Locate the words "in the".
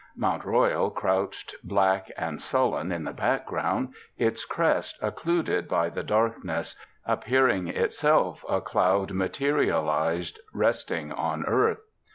2.91-3.13